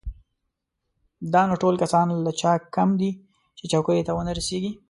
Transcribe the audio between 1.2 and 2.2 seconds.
نو دا ټول کسان